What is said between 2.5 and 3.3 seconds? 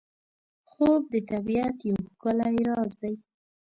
راز دی